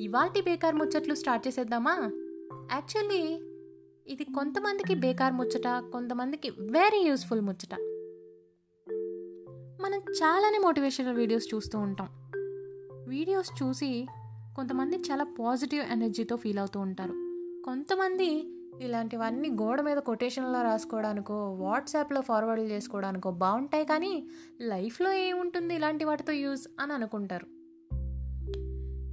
ఇవాల్టి 0.00 0.40
బేకార్ 0.40 0.74
ముచ్చట్లు 0.74 1.14
స్టార్ట్ 1.14 1.48
చేసేద్దామా? 1.48 1.94
యాక్చువల్లీ 2.72 3.40
ఇది 4.06 4.24
కొంతమందికి 4.24 4.94
బేకార్ 4.94 5.32
ముచ్చట 5.32 5.68
కొంతమందికి 5.92 6.50
వెరీ 6.50 7.00
యూస్ఫుల్ 7.08 7.40
ముచ్చట. 7.40 7.74
మనం 9.82 9.98
చాలానే 9.98 10.58
మోటివేషనల్ 10.58 11.16
వీడియోస్ 11.16 11.54
చూస్తూ 11.54 11.78
ఉంటాం. 11.78 12.08
వీడియోస్ 13.08 13.62
చూసి 13.62 14.06
కొంతమంది 14.56 14.96
చాలా 14.96 15.24
పాజిటివ్ 15.24 15.92
ఎనర్జీతో 15.92 16.36
ఫీల్ 16.36 16.58
అవుతూ 16.58 16.80
ఉంటారు. 16.80 17.12
కొంతమంది 17.64 18.54
ఇలాంటివన్నీ 18.80 19.48
గోడ 19.48 19.80
మీద 19.80 19.96
కొటేషన్లో 19.96 20.62
రాసుకోవడానికో 20.62 21.52
వాట్సాప్లో 21.52 22.20
ఫార్వర్డ్ 22.20 22.62
చేసుకోవడానికో 22.62 23.30
బాగుంటాయి 23.30 23.84
కానీ 23.84 24.26
లైఫ్లో 24.60 25.12
ఏముంటుంది 25.12 25.74
ఇలాంటి 25.74 26.04
వాటితో 26.04 26.32
యూజ్ 26.32 26.68
అని 26.80 26.92
అనుకుంటారు. 26.92 27.59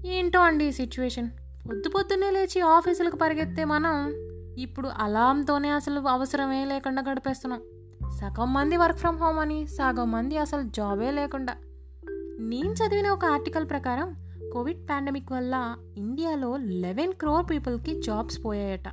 ఏంటో 0.06 0.40
అండి 0.40 0.66
ఈ 0.66 0.72
సిచ్యువేషన్? 0.72 1.30
పొద్దు 1.70 1.90
పొద్దున్నే 1.90 2.32
లేచి 2.32 2.62
ఆఫీసులకు 2.62 3.16
పరిగెత్తే 3.16 3.64
మనం 3.64 4.14
ఇప్పుడు 4.58 4.88
అలాంతోనే 4.88 5.70
అసలు 5.70 6.00
అవసరమే 6.00 6.66
లేకుండా 6.66 7.04
గడిపేస్తున్నాం. 7.12 7.62
సగం 8.12 8.54
మంది 8.54 8.78
వర్క్ 8.78 8.98
ఫ్రమ్ 8.98 9.18
హోమ్ 9.18 9.40
అని 9.40 9.68
సగం 9.68 10.12
మంది 10.12 10.38
అసలు 10.38 10.62
జాబే 10.62 11.12
లేకుండా. 11.12 11.56
నేను 12.40 12.74
చదివిన 12.74 13.08
ఒక 13.08 13.26
ఆర్టికల్ 13.26 13.70
ప్రకారం 13.70 14.16
కోవిడ్ 14.54 14.90
పాండమిక్ 14.90 15.32
వల్ల 15.32 15.76
ఇండియాలో 15.98 16.58
లెవెన్ 16.58 17.14
క్రోర్ 17.14 17.46
పీపుల్కి 17.50 18.02
జాబ్స్ 18.02 18.46
పోయాయట. 18.46 18.90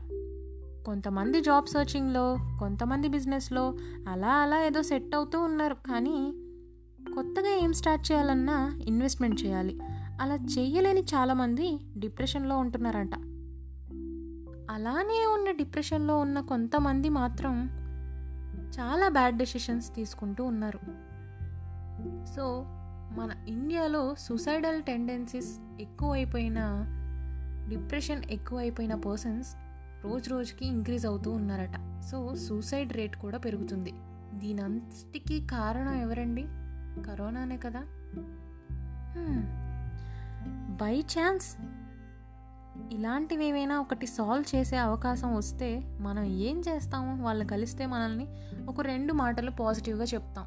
కొంతమంది 0.86 1.40
జాబ్ 1.40 1.66
సర్చింగ్లో 1.66 2.36
కొంతమంది 2.58 3.08
బిజినెస్లో 3.08 3.74
అలా 4.08 4.28
అలా 4.28 4.64
ఏదో 4.64 4.82
సెట్ 4.82 5.14
అవుతూ 5.14 5.40
ఉన్నారు. 5.40 5.74
కానీ 5.74 6.34
కొత్తగా 7.14 7.48
ఏం 7.48 7.72
స్టార్ట్ 7.72 8.12
చేయాలన్నా 8.12 8.78
ఇన్వెస్ట్మెంట్ 8.86 9.46
చేయాలి. 9.46 9.80
అలా 10.20 10.34
చేయలేని 10.34 11.00
చాలామంది 11.00 11.78
డిప్రెషన్లో 11.98 12.58
ఉంటున్నారంట. 12.58 13.14
అలానే 14.70 15.26
ఉన్న 15.26 15.50
డిప్రెషన్లో 15.50 16.18
ఉన్న 16.18 16.40
కొంతమంది 16.40 17.08
మాత్రం 17.08 17.70
చాలా 18.78 19.08
బ్యాడ్ 19.08 19.36
డెసిషన్స్ 19.36 19.94
తీసుకుంటూ 19.94 20.44
ఉన్నారు. 20.44 20.78
సో 22.36 22.64
మన 23.16 23.30
ఇండియాలో 23.48 24.14
సూసైడల్ 24.18 24.82
టెండెన్సీస్ 24.82 25.58
ఎక్కువైపోయిన 25.80 26.84
డిప్రెషన్ 27.68 28.24
ఎక్కువైపోయిన 28.30 28.94
పర్సన్స్ 28.94 29.56
రోజు 30.04 30.30
రోజుకి 30.30 30.66
ఇంక్రీజ్ 30.66 31.06
అవుతూ 31.06 31.30
ఉన్నారట. 31.30 32.02
సో 32.02 32.34
సూసైడ్ 32.34 32.92
రేట్ 32.92 33.16
కూడా 33.16 33.38
పెరుగుతుంది. 33.38 33.94
దీనంతటికీ 34.32 35.46
కారణం 35.46 35.94
ఎవరండి? 35.94 36.42
కరోనానే 37.02 37.56
కదా. 37.56 37.82
By 40.74 41.00
chance. 41.00 41.56
ఇలాంటివి 42.92 43.66
ఒకటి 43.66 44.06
సాల్వ్ 44.06 44.56
చేసే 44.56 44.76
అవకాశం 44.76 45.36
వస్తే 45.36 45.96
మనం 46.00 46.24
ఏం 46.24 46.62
చేస్తాము? 46.68 47.24
వాళ్ళు 47.24 47.44
కలిస్తే 47.44 47.86
మనల్ని 47.86 48.28
ఒక 48.68 48.80
రెండు 48.80 49.12
మాటలు 49.12 49.50
పాజిటివ్గా 49.50 50.04
చెప్తాం. 50.04 50.44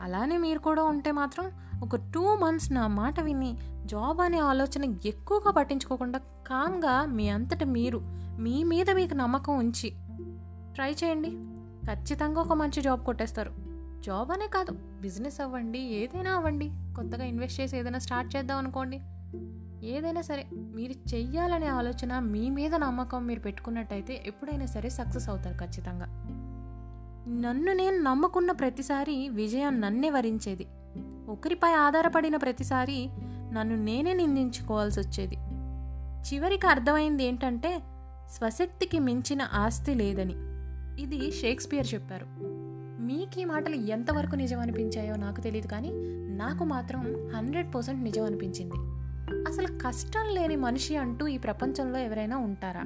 అలానే 0.00 0.38
మీరు 0.38 0.58
కూడా 0.58 0.82
ఉంటే 0.82 1.12
మాత్రం 1.12 1.52
ఒక 1.82 1.96
టూ 1.96 2.34
మంత్స్ 2.34 2.72
నా 2.72 2.86
మాట 2.86 3.20
విని 3.20 3.58
జాబ్ 3.84 4.20
అనే 4.20 4.38
ఆలోచన 4.38 4.96
ఎక్కువగా 5.04 5.50
పట్టించుకోకుండా 5.50 6.20
కామ్గా 6.46 7.04
మీ 7.04 7.28
అంతట 7.28 7.64
మీరు 7.64 8.00
మీ 8.38 8.64
మీద 8.64 8.90
మీకు 8.90 9.14
నమ్మకం 9.14 9.58
ఉంచి 9.58 9.92
ట్రై 10.74 10.90
చేయండి. 10.92 11.30
ఖచ్చితంగా 11.86 12.40
ఒక 12.40 12.52
మంచి 12.52 12.82
జాబ్ 12.82 13.04
కొట్టేస్తారు. 13.04 13.52
జాబ్ 14.06 14.30
అనే 14.30 14.46
కాదు 14.46 14.72
బిజినెస్ 15.00 15.40
అవ్వండి 15.40 15.78
ఏదైనా 15.78 16.32
అవ్వండి. 16.32 16.70
కొత్తగా 16.96 17.24
ఇన్వెస్ట్ 17.24 17.60
చేసి 17.60 17.78
ఏదైనా 17.78 17.98
స్టార్ట్ 17.98 18.36
చేద్దాం 18.36 18.58
అనుకోండి. 18.58 19.00
ఏదైనా 19.84 20.20
సరే 20.20 20.46
మీరు 20.54 21.14
చెయ్యాలనే 21.14 21.66
ఆలోచన 21.66 22.18
మీ 22.18 22.50
మీద 22.50 22.74
నమ్మకం 22.74 23.26
మీరు 23.26 23.40
పెట్టుకున్నట్టయితే 23.40 24.24
ఎప్పుడైనా 24.26 24.66
సరే 24.66 24.90
సక్సెస్ 24.90 25.28
అవుతారు 25.28 25.54
ఖచ్చితంగా. 25.54 26.06
నన్ను 27.28 27.72
నేను 27.72 28.02
నమ్ముకున్న 28.02 28.52
ప్రతిసారి 28.52 29.28
విజయం 29.28 29.80
నన్నే 29.80 30.10
వరించేది. 30.10 30.66
ఒకరిపై 31.28 31.72
ఆధారపడిన 31.72 32.36
ప్రతిసారి 32.36 33.08
నన్ను 33.52 33.76
నేనే 33.76 34.12
నిందించుకోవాల్సి 34.12 35.00
వచ్చేది. 35.00 35.36
చివరికి 36.34 36.66
అర్థమైంది 36.66 37.24
ఏంటంటే 37.24 37.82
స్వశక్తికి 38.30 38.98
మించిన 38.98 39.42
ఆస్తి 39.52 39.94
లేదని. 39.94 40.34
ఇది 41.02 41.32
షేక్స్పియర్ 41.32 41.94
చెప్పారు. 41.94 42.26
మీకు 43.02 43.40
ఈ 43.40 43.44
మాటలు 43.44 43.74
ఎంతవరకు 43.74 44.36
నిజం 44.36 44.60
అనిపించాయో 44.60 45.16
నాకు 45.16 45.40
తెలియదు 45.40 45.66
కానీ 45.66 45.90
నాకు 46.34 46.64
మాత్రం 46.64 47.30
హండ్రెడ్ 47.36 47.74
పర్సెంట్ 47.74 48.02
నిజం 48.02 48.24
అనిపించింది. 48.24 48.91
అసలు 49.48 49.66
కష్టం 49.66 50.34
లేని 50.34 50.56
మనిషి 50.56 50.96
అంటూ 50.96 51.26
ఈ 51.26 51.38
ప్రపంచంలో 51.38 51.98
ఎవరైనా 51.98 52.36
ఉంటారా? 52.36 52.82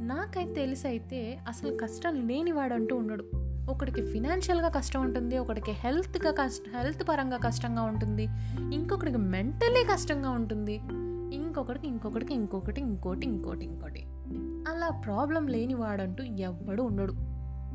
నాకైతే 0.00 0.52
తెలిసి 0.52 0.88
అయితే 0.88 1.38
అసలు 1.48 1.76
కష్టం 1.76 2.28
లేనివాడు 2.28 2.74
అంటూ 2.74 2.96
ఉండడు. 2.96 3.24
ఒకడికి 3.70 4.12
ఫినాన్షియల్గా 4.12 4.68
కష్టం 4.68 5.00
ఉంటుంది 5.00 5.38
ఒకడికి 5.38 5.70
హెల్త్గా 5.70 6.30
కష్ట 6.30 6.62
హెల్త్ 6.76 7.08
పరంగా 7.08 7.36
కష్టంగా 7.36 7.82
ఉంటుంది 7.82 8.28
ఇంకొకడికి 8.74 9.18
మెంటలీ 9.18 9.84
కష్టంగా 9.84 10.30
ఉంటుంది 10.30 10.80
ఇంకొకడికి 11.36 11.86
ఇంకొకటికి 11.86 12.34
ఇంకొకటి 12.34 12.80
ఇంకోటి 12.80 13.26
ఇంకోటి 13.26 13.64
ఇంకోటి. 13.64 14.04
అలా 14.70 14.90
ప్రాబ్లం 14.90 15.46
లేనివాడంటూ 15.46 16.24
ఎవ్వడు 16.24 16.82
ఉండడు. 16.82 17.12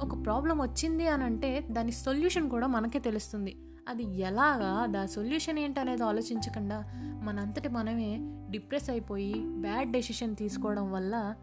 ఒక 0.05 0.25
ప్రాబ్లం 0.25 0.61
వచ్చింది 0.61 1.07
అని 1.07 1.23
అంటే 1.23 1.67
దాని 1.71 1.91
సొల్యూషన్ 1.91 2.49
కూడా 2.49 2.67
మనకే 2.67 2.99
తెలుస్తుంది. 2.99 3.57
అది 3.89 4.03
ఎలాగా 4.19 4.85
దా 4.85 5.05
సొల్యూషన్ 5.05 5.59
ఏంటనేది 5.59 6.03
ఆలోచించకుండా 6.03 6.83
మనంతటి 7.23 7.69
మనమే 7.69 8.19
డిప్రెస్ 8.49 8.89
అయిపోయి 8.89 9.33
బ్యాడ్ 9.35 9.91
డెసిషన్ 9.91 10.35
తీసుకోవడం 10.35 10.91
వల్ల 10.91 11.35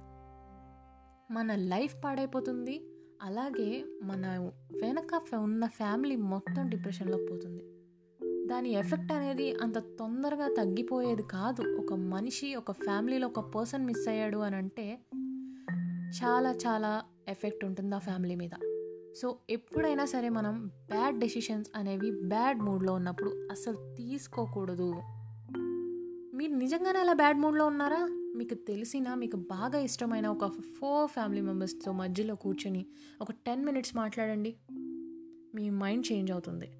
మన 1.31 1.55
లైఫ్ 1.55 2.05
పాడైపోతుంది. 2.05 2.85
అలాగే 3.23 3.85
మన 4.03 4.51
వెనక 4.83 5.35
ఉన్న 5.35 5.67
ఫ్యామిలీ 5.67 6.17
మొత్తం 6.17 6.69
డిప్రెషన్లోకి 6.69 7.27
పోతుంది. 7.27 7.65
దాని 8.47 8.71
ఎఫెక్ట్ 8.71 9.13
అనేది 9.13 9.53
అంత 9.63 9.79
తొందరగా 9.79 10.55
తగ్గిపోయేది 10.59 11.23
కాదు. 11.23 11.83
ఒక 11.83 11.93
మనిషి 11.93 12.55
ఒక 12.55 12.73
ఫ్యామిలీలో 12.73 13.29
ఒక 13.29 13.41
పర్సన్ 13.41 13.87
మిస్ 13.87 14.09
అయ్యాడు 14.09 14.39
అని 14.39 14.57
అంటే 14.57 14.99
చాలా 16.25 16.53
చాలా 16.53 17.03
ఎఫెక్ట్ 17.29 17.65
ఉంటుంది 17.65 17.95
ఆ 17.95 17.99
ఫ్యామిలీ 17.99 18.35
మీద. 18.35 18.80
సో 19.17 19.37
ఎప్పుడైనా 19.51 20.05
సరే 20.05 20.29
మనం 20.29 20.67
బ్యాడ్ 20.67 21.21
డెసిషన్స్ 21.21 21.71
అనేవి 21.77 22.11
బ్యాడ్ 22.11 22.59
మూడ్లో 22.59 22.93
ఉన్నప్పుడు 22.93 23.49
అసలు 23.51 23.95
తీసుకోకూడదు. 23.95 24.95
మీరు 26.35 26.53
నిజంగానే 26.53 26.99
అలా 26.99 27.13
బ్యాడ్ 27.13 27.39
మూడ్లో 27.39 27.67
ఉన్నారా? 27.67 28.09
మీకు 28.37 28.55
తెలిసిన 28.55 29.15
మీకు 29.15 29.37
బాగా 29.37 29.79
ఇష్టమైన 29.79 30.27
ఒక 30.27 30.47
ఫోర్ 30.47 31.11
ఫ్యామిలీ 31.11 31.41
మెంబర్స్తో 31.41 31.93
మధ్యలో 31.93 32.35
కూర్చొని 32.35 32.87
ఒక 33.21 33.31
టెన్ 33.31 33.65
మినిట్స్ 33.65 33.97
మాట్లాడండి. 33.97 34.57
మీ 35.55 35.71
మైండ్ 35.71 36.13
చేంజ్ 36.13 36.33
అవుతుంది. 36.33 36.71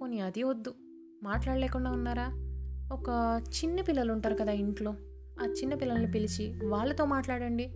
పోనీ 0.00 0.20
అది 0.20 0.42
వద్దు. 0.42 0.74
మాట్లాడలేకుండా 1.22 1.90
ఉన్నారా? 1.90 2.26
ఒక 2.92 3.40
చిన్న 3.64 3.80
పిల్లలు 3.80 4.12
ఉంటారు 4.12 4.34
కదా 4.34 4.52
ఇంట్లో. 4.52 4.94
ఆ 5.40 5.44
చిన్న 5.44 5.74
పిల్లల్ని 5.74 6.10
పిలిచి 6.10 6.66
వాళ్ళతో 6.66 7.04
మాట్లాడండి. 7.04 7.72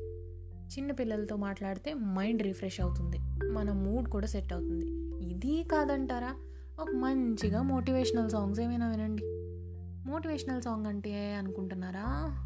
చిన్న 0.78 0.92
పిల్లలతో 0.92 1.36
మాట్లాడితే 1.36 1.94
మైండ్ 1.94 2.42
రిఫ్రెష్ 2.42 2.81
అవుతుంది. 2.81 3.16
మన 3.52 3.72
మూడ్ 3.72 4.08
కూడా 4.08 4.26
సెట్ 4.26 4.52
అవుతుంది. 4.52 4.86
ఇది 5.26 5.68
కాదంటారా? 5.72 6.34
ఒక 6.80 6.90
మంచిగా 6.90 7.62
మోటివేషనల్ 7.62 8.30
సాంగ్స్ 8.30 8.60
ఏమైనా 8.60 8.88
వినండి. 8.88 9.22
మోటివేషనల్ 10.10 10.62
సాంగ్ 10.62 10.86
అంటే 10.86 11.34
అనుకుంటున్నారా? 11.34 12.38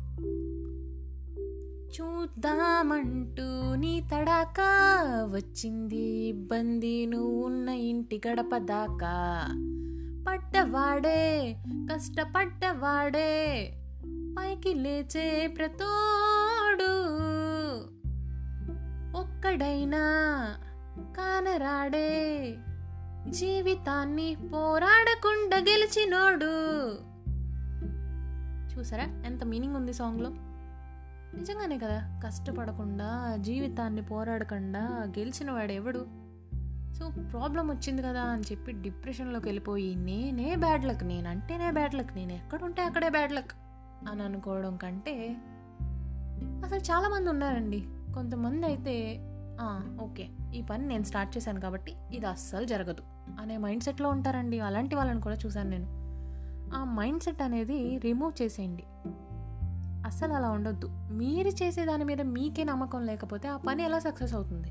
చూద్దామంటూ 1.86 3.74
నీ 3.74 4.08
తడాక 4.14 4.60
వచ్చింది 5.32 6.02
ఇబ్బంది 6.06 7.06
నువ్వు 7.06 7.47
ఉన్న 7.47 7.68
ఇంటి 7.68 8.20
గడప 8.28 8.56
దాకా. 8.56 9.47
పడ్డవాడే 10.28 11.56
కష్టపడ్డవాడే 11.92 13.72
పైకి 14.38 14.74
లేచే 14.74 15.54
ప్రతోడు. 15.59 17.16
ఒక్కడైనా 19.18 20.02
కానరాడే. 20.98 22.41
జీవితాన్ని 23.28 24.37
పోరాడకుండా 24.53 25.57
గెలిచినోడు. 25.57 26.91
చూసారా? 28.75 29.04
ఎంత 29.04 29.45
మీనింగ్ 29.45 29.77
ఉంది 29.77 29.93
సాంగ్లో 29.93 30.31
నిజంగానే 31.34 31.78
కదా? 31.78 32.21
కష్టపడకుండా 32.25 33.37
జీవితాన్ని 33.37 34.03
పోరాడకుండా 34.03 34.81
గెలిచిన 35.19 35.51
వాడు 35.51 35.72
ఎవడు? 35.72 36.07
సో 36.95 37.09
ప్రాబ్లం 37.09 37.69
వచ్చింది 37.69 38.03
కదా 38.03 38.22
అని 38.22 38.43
చెప్పి 38.43 38.72
డిప్రెషన్లోకి 38.72 39.47
వెళ్ళిపోయి 39.47 39.95
నేనే 39.95 40.54
బ్యాడ్ 40.54 40.84
లక్ 40.84 41.04
నేనంటేనే 41.04 41.71
బ్యాడ్ 41.71 41.95
లక్ 41.95 42.16
నేను 42.16 42.33
ఎక్కడుంటే 42.33 42.83
అక్కడే 42.83 43.09
బ్యాడ్ 43.09 43.33
లక్ 43.33 43.51
అని 44.09 44.22
అనుకోవడం 44.22 44.77
కంటే 44.77 45.37
అసలు 46.65 46.78
చాలామంది 46.78 47.31
ఉన్నారండి. 47.31 47.84
కొంతమంది 48.15 48.66
అయితే 48.66 49.19
ఓకే. 50.00 50.28
ఈ 50.54 50.62
పని 50.62 50.88
నేను 50.88 51.04
స్టార్ట్ 51.04 51.36
చేశాను 51.36 51.60
కాబట్టి 51.60 51.92
ఇది 52.14 52.26
అస్సలు 52.26 52.64
జరగదు. 52.64 53.03
అనే 53.41 53.56
మైండ్ 53.56 53.82
సెట్లో 53.82 54.08
ఉంటారండి. 54.08 54.60
అలాంటి 54.60 54.97
వాళ్ళని 54.97 55.20
కూడా 55.20 55.36
చూశాను 55.47 55.70
నేను. 55.70 56.06
ఆ 56.74 56.84
మైండ్ 56.84 57.22
సెట్ 57.22 57.42
అనేది 57.42 57.98
రిమూవ్ 57.98 58.42
చేసేయండి. 58.42 58.84
అస్సలు 60.06 60.32
అలా 60.32 60.50
ఉండొద్దు. 60.50 60.88
మీరు 61.10 61.48
చేసే 61.48 61.84
దాని 61.84 62.04
మీద 62.04 62.20
మీకే 62.20 62.64
నమ్మకం 62.64 63.06
లేకపోతే 63.06 63.48
ఆ 63.48 63.56
పని 63.56 63.82
ఎలా 63.82 63.98
సక్సెస్ 63.98 64.34
అవుతుంది? 64.34 64.68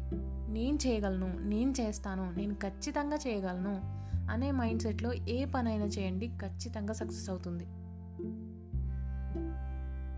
నేను 0.53 0.75
చేయగలను 0.75 1.39
నేను 1.39 1.73
చేస్తాను 1.79 2.33
నేను 2.37 2.55
ఖచ్చితంగా 2.55 3.17
చేయగలను 3.27 4.05
అనే 4.31 4.51
మైండ్ 4.51 4.81
సెట్లో 4.81 5.13
ఏ 5.13 5.45
పనైనా 5.45 5.85
చేయండి 5.85 6.27
ఖచ్చితంగా 6.27 6.93
సక్సెస్ 6.93 7.29
అవుతుంది. 7.29 7.65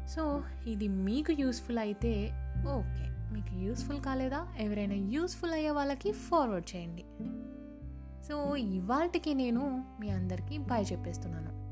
సో 0.08 0.44
ఇది 0.68 0.88
మీకు 0.88 1.32
యూస్ఫుల్ 1.32 1.78
అయితే 1.78 2.32
ఓకే. 2.68 3.17
మీకు 3.34 3.56
యూస్ఫుల్ 3.56 4.02
కాలేదా? 4.02 4.48
ఎవరైనా 4.60 4.96
యూస్ఫుల్ 4.96 5.54
అయ్యే 5.54 5.70
వాళ్ళకి 5.70 6.12
ఫార్వర్డ్ 6.12 6.76
చేయండి. 6.76 7.06
సో 8.28 8.56
ఇవాళకి 8.56 9.34
నేను 9.34 9.86
మీ 10.00 10.10
అందరికీ 10.10 10.58
బాయ్ 10.58 10.86
చెప్పేస్తున్నాను. 10.92 11.67